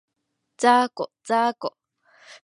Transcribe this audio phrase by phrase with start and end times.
[0.57, 1.77] ざーこ、ざーこ